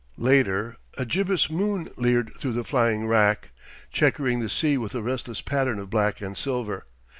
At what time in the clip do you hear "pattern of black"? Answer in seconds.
5.41-6.21